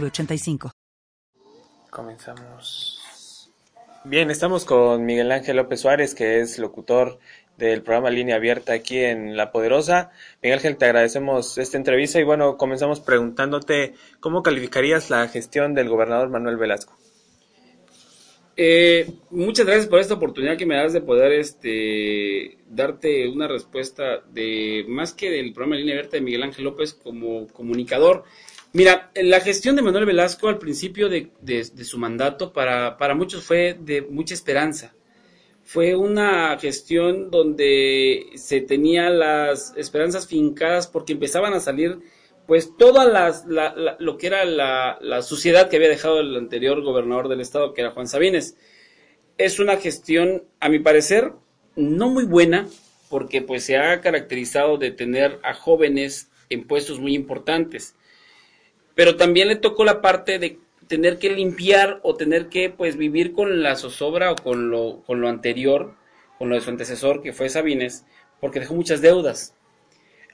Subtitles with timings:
[0.00, 0.70] 906985.
[1.90, 3.00] Comenzamos.
[4.04, 7.18] Bien, estamos con Miguel Ángel López Suárez, que es locutor
[7.56, 10.10] del programa Línea Abierta aquí en La Poderosa.
[10.42, 15.88] Miguel Ángel, te agradecemos esta entrevista y bueno, comenzamos preguntándote cómo calificarías la gestión del
[15.88, 16.96] gobernador Manuel Velasco.
[18.56, 24.20] Eh, muchas gracias por esta oportunidad que me das de poder este, darte una respuesta
[24.30, 28.24] de más que del programa Línea Abierta de Miguel Ángel López como comunicador.
[28.74, 31.30] Mira, la gestión de Manuel Velasco al principio de,
[31.84, 34.96] su mandato para, para muchos fue de mucha esperanza.
[35.62, 42.00] Fue una gestión donde se tenía las esperanzas fincadas porque empezaban a salir
[42.48, 47.28] pues toda las, lo que era la, la, suciedad que había dejado el anterior gobernador
[47.28, 48.56] del estado, que era Juan Sabines.
[49.38, 51.30] Es una gestión, a mi parecer,
[51.76, 52.66] no muy buena,
[53.08, 57.94] porque pues se ha caracterizado de tener a jóvenes en puestos muy importantes.
[58.94, 63.32] Pero también le tocó la parte de tener que limpiar o tener que pues vivir
[63.32, 65.94] con la zozobra o con lo, con lo anterior,
[66.38, 68.04] con lo de su antecesor, que fue Sabines,
[68.40, 69.54] porque dejó muchas deudas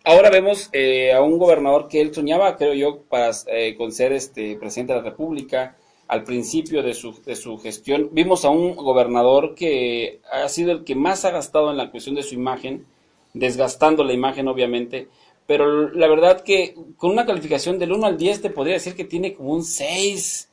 [0.02, 4.12] Ahora vemos eh, a un gobernador que él soñaba, creo yo, para eh, con ser
[4.12, 5.76] este presidente de la República.
[6.08, 10.84] Al principio de su, de su gestión, vimos a un gobernador que ha sido el
[10.84, 12.86] que más ha gastado en la cuestión de su imagen,
[13.34, 15.08] desgastando la imagen, obviamente.
[15.50, 19.02] Pero la verdad que con una calificación del 1 al 10 te podría decir que
[19.02, 20.48] tiene como un 6,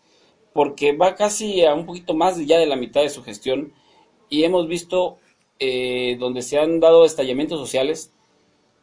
[0.54, 3.74] porque va casi a un poquito más ya de la mitad de su gestión.
[4.28, 5.20] Y hemos visto
[5.60, 8.12] eh, donde se han dado estallamientos sociales,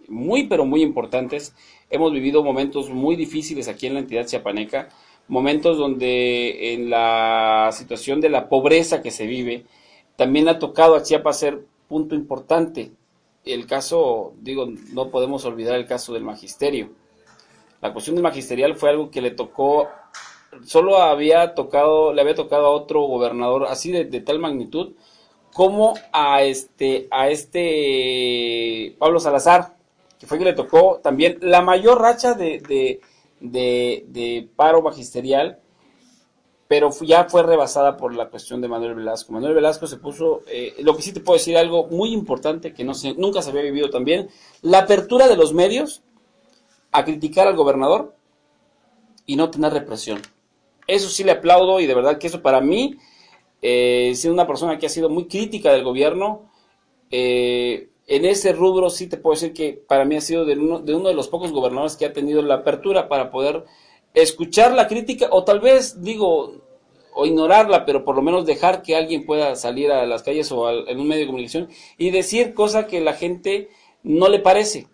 [0.07, 1.53] muy, pero muy importantes.
[1.91, 4.91] Hemos vivido momentos muy difíciles aquí en la entidad chiapaneca,
[5.27, 9.65] momentos donde en la situación de la pobreza que se vive,
[10.15, 12.93] también ha tocado a Chiapas ser punto importante.
[13.45, 16.91] El caso, digo, no podemos olvidar el caso del magisterio.
[17.81, 19.89] La cuestión del magisterial fue algo que le tocó,
[20.65, 24.95] solo había tocado, le había tocado a otro gobernador así de, de tal magnitud
[25.55, 29.77] como a este, a este Pablo Salazar,
[30.19, 33.01] que fue que le tocó también la mayor racha de,
[33.41, 35.61] de, paro magisterial,
[36.67, 39.33] pero ya fue rebasada por la cuestión de Manuel Velasco.
[39.33, 42.85] Manuel Velasco se puso, eh, lo que sí te puedo decir algo muy importante que
[42.85, 44.29] no se, nunca se había vivido también,
[44.63, 46.03] la apertura de los medios
[46.91, 48.15] a criticar al gobernador
[49.27, 50.23] y no tener represión.
[50.87, 52.97] Eso sí le aplaudo y de verdad que eso para mí,
[53.61, 56.51] eh, siendo una persona que ha sido muy crítica del gobierno,
[57.11, 60.81] eh, en ese rubro sí te puedo decir que para mí ha sido de uno,
[60.81, 63.65] de uno de los pocos gobernadores que ha tenido la apertura para poder
[64.15, 66.55] escuchar la crítica o tal vez digo
[67.15, 70.69] o ignorarla, pero por lo menos dejar que alguien pueda salir a las calles o
[70.71, 73.69] en un medio de comunicación y decir cosas que la gente
[74.03, 74.89] no le parece.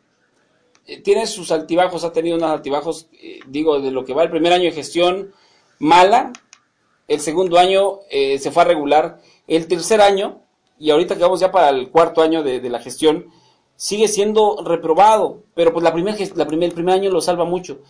[0.87, 4.31] Eh, tiene sus altibajos, ha tenido unos altibajos, eh, digo, de lo que va el
[4.31, 5.33] primer año de gestión
[5.79, 6.33] mala,
[7.09, 10.43] el segundo año eh, se fue a regular, el tercer año
[10.79, 13.27] y ahorita que vamos ya para el cuarto año de, la gestión,
[13.77, 17.81] sigue siendo reprobado, pero pues la primer, la primer, el primer año lo salva mucho.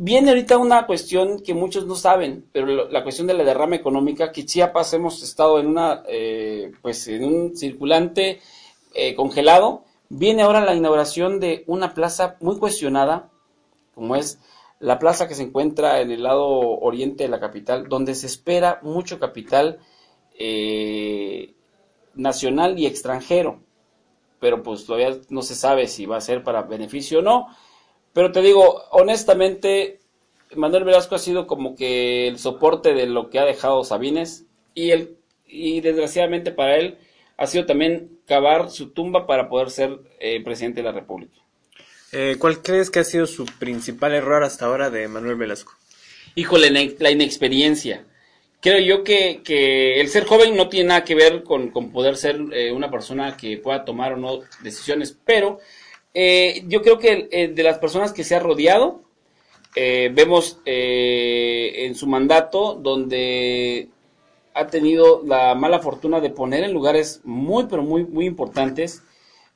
[0.00, 4.30] Viene ahorita una cuestión que muchos no saben, pero la cuestión de la derrama económica,
[4.30, 8.38] que Chiapas hemos estado en una, eh, pues en un circulante
[8.94, 13.28] eh, congelado, viene ahora la inauguración de una plaza muy cuestionada,
[13.96, 14.38] como es
[14.78, 18.78] la plaza que se encuentra en el lado oriente de la capital, donde se espera
[18.82, 19.80] mucho capital
[20.38, 21.54] eh,
[22.14, 23.64] nacional y extranjero.
[24.38, 27.48] Pero pues todavía no se sabe si va a ser para beneficio o no.
[28.18, 30.00] Pero te digo, honestamente,
[30.56, 34.44] Manuel Velasco ha sido como que el soporte de lo que ha dejado Sabines
[34.74, 35.14] y, el,
[35.46, 36.98] y desgraciadamente para él
[37.36, 41.38] ha sido también cavar su tumba para poder ser eh, presidente de la República.
[42.10, 45.74] Eh, ¿Cuál crees que ha sido su principal error hasta ahora de Manuel Velasco?
[46.34, 48.04] Híjole, la inexperiencia
[48.60, 52.40] creo yo que, que, el ser joven no tiene nada que ver con, poder ser
[52.52, 55.60] eh, una persona que pueda tomar o no decisiones, pero
[56.20, 59.02] eh, yo creo que eh, de las personas que se ha rodeado,
[59.76, 63.88] vemos en su mandato donde
[64.52, 69.04] ha tenido la mala fortuna de poner en lugares muy, pero muy, muy importantes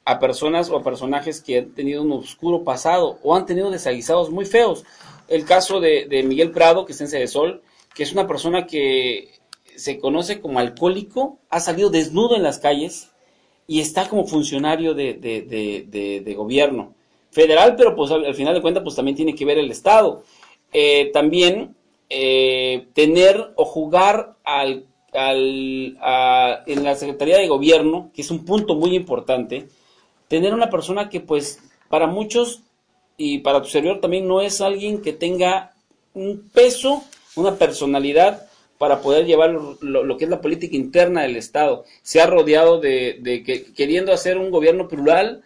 [0.04, 4.30] a personas o a personajes que han tenido un oscuro pasado o han tenido desaguisados
[4.30, 4.84] muy feos.
[5.26, 7.62] El caso de, de Miguel Prado, que es en Sol,
[7.94, 9.30] que es una persona que
[9.76, 13.11] se conoce como alcohólico, ha salido desnudo en las calles
[13.72, 16.92] y está como funcionario de, de, gobierno
[17.30, 20.24] federal, pero pues al, final de cuentas pues también tiene que ver el Estado.
[20.74, 21.74] Eh, también
[22.10, 24.84] eh, tener o jugar al,
[25.14, 25.96] al,
[26.66, 29.68] en la Secretaría de Gobierno, que es un punto muy importante,
[30.28, 31.58] tener una persona que pues
[31.88, 32.60] para muchos
[33.16, 35.72] y para tu servidor también no es alguien que tenga
[36.12, 37.04] un peso,
[37.36, 38.48] una personalidad
[38.82, 41.84] para poder llevar lo, que es la política interna del Estado.
[42.02, 45.44] Se ha rodeado de, que, queriendo hacer un gobierno plural,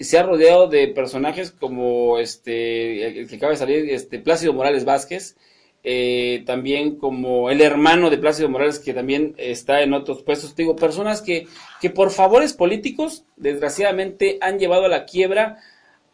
[0.00, 4.84] se ha rodeado de personajes como este el que acaba de salir, este Plácido Morales
[4.84, 5.36] Vázquez,
[5.84, 10.56] eh, también como el hermano de Plácido Morales que también está en otros puestos.
[10.56, 11.46] Digo, personas que,
[11.80, 15.58] que por favores políticos, desgraciadamente, han llevado a la quiebra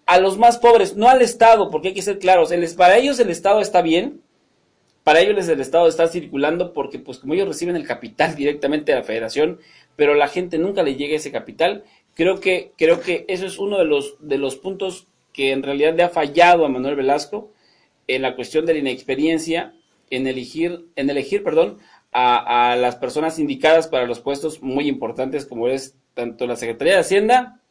[0.05, 3.31] a los más pobres, no al Estado, porque hay que ser claros, para ellos el
[3.31, 4.21] Estado está bien,
[5.09, 8.99] para ellos el Estado está circulando porque pues como ellos reciben el capital directamente de
[8.99, 9.59] la federación,
[9.97, 13.79] pero la gente nunca le llega ese capital, creo que, creo que eso es uno
[13.79, 17.51] de los, de los puntos que en realidad le ha fallado a Manuel Velasco
[18.07, 19.73] en la cuestión de la inexperiencia,
[20.11, 21.79] en elegir, en elegir, perdón,
[22.13, 26.97] a, a las personas indicadas para los puestos muy importantes como es tanto la Secretaría
[26.97, 27.63] de Hacienda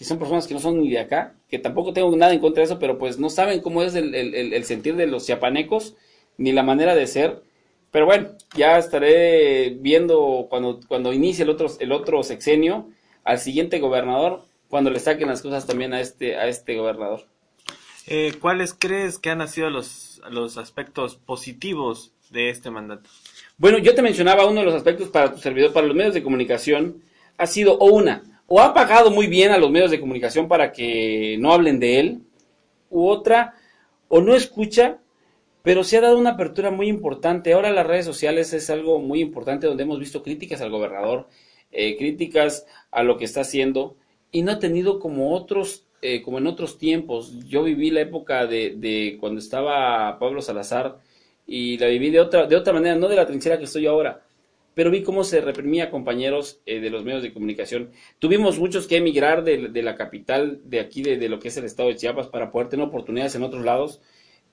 [0.00, 2.62] que son personas que no son ni de acá, que tampoco tengo nada en contra
[2.62, 5.94] de eso, pero pues no saben cómo es el, sentir de los chiapanecos,
[6.40, 7.42] ni la manera de ser.
[7.92, 12.88] Pero bueno, ya estaré viendo cuando, cuando inicie el otro, el otro sexenio
[13.24, 17.26] al siguiente gobernador, cuando le saquen las cosas también a este, a este gobernador.
[18.06, 23.10] Eh, ¿Cuáles crees que han sido los, los aspectos positivos de este mandato?
[23.58, 26.22] Bueno, yo te mencionaba uno de los aspectos para tu servidor, para los medios de
[26.22, 27.02] comunicación,
[27.36, 30.72] ha sido o una, o ha pagado muy bien a los medios de comunicación para
[30.72, 32.22] que no hablen de él,
[32.88, 33.54] u otra,
[34.08, 34.98] o no escucha,
[35.62, 37.52] pero se ha dado una apertura muy importante.
[37.52, 41.28] Ahora las redes sociales es algo muy importante donde hemos visto críticas al gobernador,
[41.72, 43.96] eh, críticas a lo que está haciendo,
[44.32, 47.46] y no ha tenido como otros, eh, como en otros tiempos.
[47.46, 50.98] Yo viví la época de, de cuando estaba Pablo Salazar
[51.46, 54.22] y la viví de otra, de otra manera, no de la trinchera que estoy ahora
[54.74, 57.90] pero vi cómo se reprimía compañeros eh, de los medios de comunicación.
[58.18, 61.88] Tuvimos muchos que emigrar de, la capital de aquí, de, lo que es el estado
[61.88, 64.00] de Chiapas, para poder tener oportunidades en otros lados.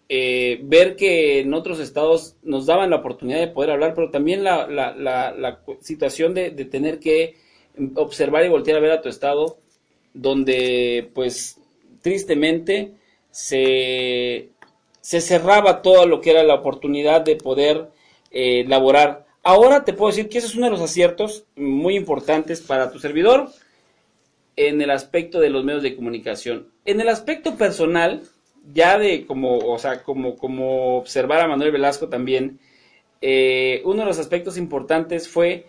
[0.09, 4.43] Eh, ver que en otros estados nos daban la oportunidad de poder hablar, pero también
[4.43, 7.35] la, situación de, de, tener que
[7.95, 9.57] observar y voltear a ver a tu estado,
[10.13, 11.59] donde pues
[12.01, 12.93] tristemente
[13.31, 14.49] se,
[15.01, 17.89] se cerraba todo lo que era la oportunidad de poder
[18.31, 22.59] eh, laborar Ahora te puedo decir que ese es uno de los aciertos muy importantes
[22.59, 23.47] para tu servidor
[24.57, 26.67] en el aspecto de los medios de comunicación.
[26.83, 28.23] En el aspecto personal,
[28.73, 32.59] ya de como, o sea, como, como observar a Manuel Velasco también,
[33.21, 35.67] eh, uno de los aspectos importantes fue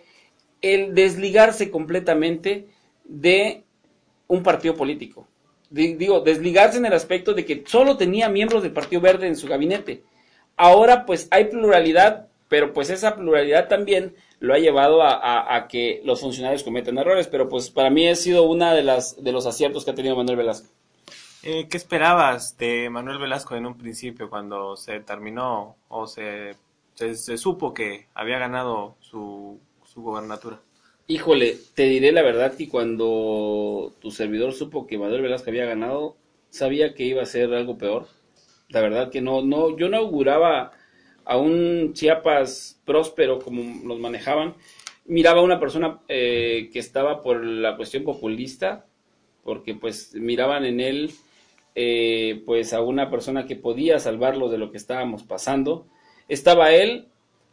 [0.61, 2.67] el desligarse completamente
[3.05, 3.63] de
[4.27, 5.27] un partido político.
[5.69, 9.47] Digo, desligarse en el aspecto de que solo tenía miembros del Partido Verde en su
[9.47, 10.03] gabinete.
[10.57, 16.19] Ahora pues hay pluralidad pero pues esa pluralidad también lo ha llevado a, que los
[16.19, 19.85] funcionarios cometan errores, pero pues para mí ha sido una de las de los aciertos
[19.85, 20.67] que ha tenido Manuel Velasco.
[21.41, 26.55] Eh, ¿Qué esperabas de Manuel Velasco en un principio cuando se terminó o se,
[26.95, 30.59] se, supo que había ganado su, su gobernatura?
[31.07, 36.17] Híjole, te diré la verdad que cuando tu servidor supo que Manuel Velasco había ganado,
[36.49, 38.07] sabía que iba a ser algo peor.
[38.67, 40.73] La verdad que no, no, yo no auguraba
[41.23, 44.55] a un Chiapas próspero como los manejaban,
[45.05, 48.85] miraba a una persona eh, que estaba por la cuestión populista,
[49.45, 51.13] porque pues miraban en él
[51.75, 55.87] eh, pues a una persona que podía salvarlo de lo que estábamos pasando.
[56.27, 57.07] Estaba él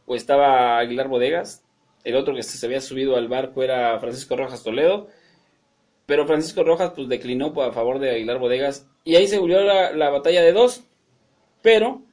[0.06, 1.64] o estaba Aguilar Bodegas,
[2.04, 5.08] el otro que se había subido al barco era Francisco Rojas Toledo,
[6.06, 8.88] pero Francisco Rojas pues declinó a favor de Aguilar Bodegas.
[9.04, 10.84] Y ahí se volvió la, la batalla de dos,
[11.62, 12.06] pero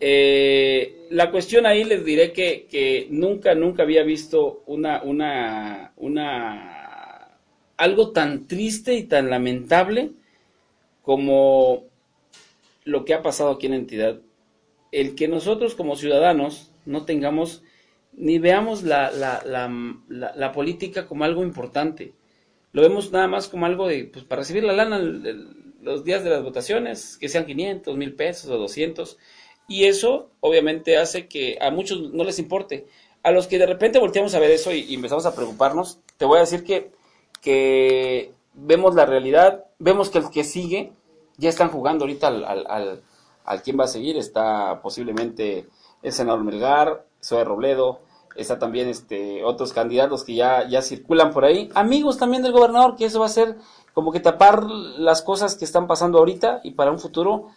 [0.00, 7.36] eh, la cuestión ahí les diré que, nunca, nunca había visto una, una, una,
[7.76, 10.12] algo tan triste y tan lamentable
[11.10, 11.88] como
[12.84, 14.20] lo que ha pasado aquí en la entidad.
[14.92, 17.64] El que nosotros como ciudadanos no tengamos
[18.12, 22.14] ni veamos la, la, la, política como algo importante.
[22.70, 26.30] Lo vemos nada más como algo de, pues para recibir la lana los días de
[26.30, 29.18] las votaciones, que sean 500, mil pesos o 200
[29.66, 32.86] y eso obviamente hace que a muchos no les importe.
[33.24, 36.36] A los que de repente volteamos a ver eso y, empezamos a preocuparnos, te voy
[36.36, 36.92] a decir que,
[37.42, 40.92] que vemos la realidad, vemos que el que sigue
[41.40, 43.02] ya están jugando ahorita al, al,
[43.44, 44.16] al quién va a seguir.
[44.16, 45.66] Está posiblemente
[46.02, 48.00] el senador Melgar, Zoe Robledo,
[48.36, 52.96] está también este otros candidatos que ya, ya circulan por ahí, amigos también del gobernador,
[52.96, 53.56] que eso va a ser
[53.92, 57.48] como que tapar las cosas que están pasando ahorita y para un futuro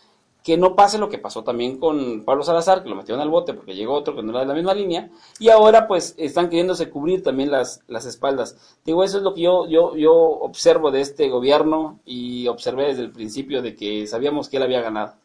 [0.44, 3.54] que no pase lo que pasó también con Pablo Salazar, que lo metieron al bote
[3.54, 5.10] porque llegó otro que no era de la misma línea,
[5.40, 8.78] y ahora pues están queriéndose cubrir también las, las espaldas.
[8.84, 13.04] Digo, eso es lo que yo, yo, yo observo de este gobierno y observé desde
[13.04, 15.16] el principio de que sabíamos que él había ganado.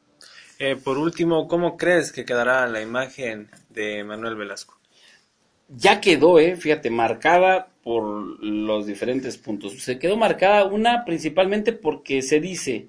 [0.60, 4.78] Eh, por último, ¿cómo crees que quedará la imagen de Manuel Velasco?
[5.68, 8.04] Ya quedó, eh, fíjate, marcada por
[8.42, 9.72] los diferentes puntos.
[9.82, 12.88] Se quedó marcada una principalmente porque se dice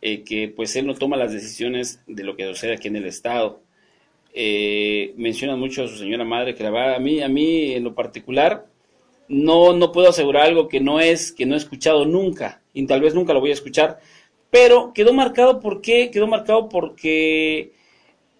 [0.00, 3.06] eh, que pues él no toma las decisiones de lo que sucede aquí en el
[3.06, 3.60] estado.
[4.34, 7.82] Eh, mencionan mucho a su señora madre que la va a mí a mí en
[7.82, 8.66] lo particular
[9.26, 13.00] no no puedo asegurar algo que no es que no he escuchado nunca y tal
[13.00, 13.98] vez nunca lo voy a escuchar
[14.50, 17.72] pero quedó marcado porque quedó marcado porque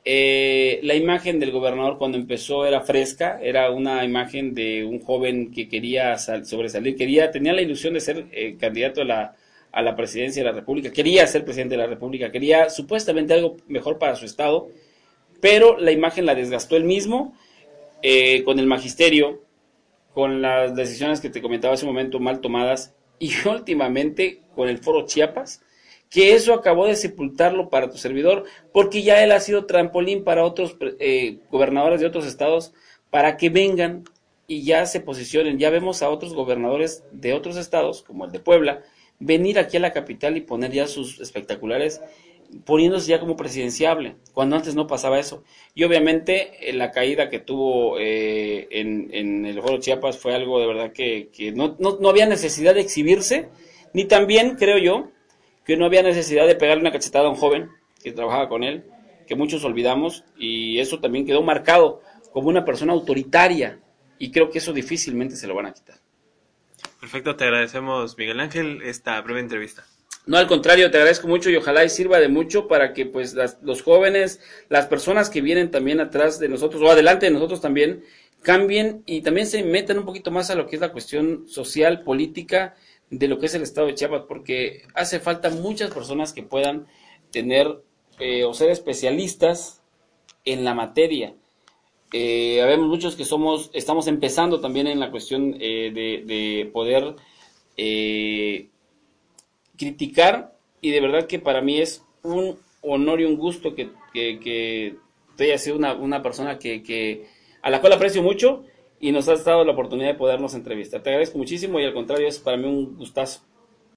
[0.04, 5.52] eh, la imagen del gobernador cuando empezó era fresca, era una imagen de un joven
[5.52, 9.36] que quería sobresalir, quería, tenía la ilusión de ser eh, candidato a la,
[9.78, 13.58] a la presidencia de la República, quería ser presidente de la República, quería supuestamente algo
[13.68, 14.70] mejor para su estado,
[15.40, 17.32] pero la imagen la desgastó él mismo
[18.02, 19.40] eh, con el magisterio,
[20.14, 24.78] con las decisiones que te comentaba hace un momento mal tomadas y últimamente con el
[24.78, 25.62] foro Chiapas,
[26.11, 30.42] que eso acabó de sepultarlo para tu servidor, porque ya él ha sido trampolín para
[30.42, 32.73] otros eh, gobernadores de otros estados
[33.11, 34.02] para que vengan
[34.49, 35.61] y ya se posicionen.
[35.61, 38.82] Ya vemos a otros gobernadores de otros estados, como el de Puebla,
[39.20, 42.00] venir aquí a la capital y poner ya sus espectaculares,
[42.64, 45.44] poniéndose ya como presidenciable, cuando antes no pasaba eso.
[45.75, 50.66] Y obviamente eh, la caída que tuvo eh, en, el Foro Chiapas fue algo de
[50.66, 53.48] verdad que, no, no, había necesidad de exhibirse,
[53.92, 55.10] ni también, creo yo,
[55.64, 57.68] que no había necesidad de pegarle una cachetada a un joven
[58.02, 58.84] que trabajaba con él,
[59.26, 62.00] que muchos olvidamos, y eso también quedó marcado
[62.32, 63.80] como una persona autoritaria,
[64.18, 65.98] y creo que eso difícilmente se lo van a quitar.
[67.00, 69.85] Perfecto, te agradecemos, Miguel Ángel, esta breve entrevista.
[70.26, 73.35] No, al contrario, te agradezco mucho y ojalá y sirva de mucho para que pues
[73.62, 78.05] los jóvenes, las personas que vienen también atrás de nosotros o adelante de nosotros también,
[78.43, 82.02] cambien y también se metan un poquito más a lo que es la cuestión social,
[82.02, 82.75] política
[83.11, 86.87] de lo que es el estado de Chiapas, porque hace falta muchas personas que puedan
[87.31, 87.83] tener
[88.19, 89.81] eh, o ser especialistas
[90.45, 91.35] en la materia.
[92.12, 97.16] Eh, habemos muchos que somos, estamos empezando también en la cuestión eh, de, poder
[97.76, 98.68] eh,
[99.76, 104.40] criticar y de verdad que para mí es un honor y un gusto que, que,
[104.40, 104.96] que
[105.44, 107.26] hayas sido una, una persona que, que,
[107.62, 108.64] a la cual aprecio mucho
[109.00, 111.02] y nos has dado la oportunidad de podernos entrevistar.
[111.02, 113.42] Te agradezco muchísimo y al contrario es para mí un gustazo.